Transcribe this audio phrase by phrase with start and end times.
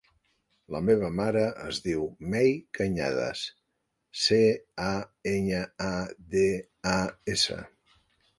[0.75, 3.43] La meva mare es diu Mei Cañadas:
[4.23, 4.41] ce,
[4.87, 4.89] a,
[5.35, 5.93] enya, a,
[6.35, 6.49] de,
[6.95, 6.97] a,
[7.37, 7.61] essa.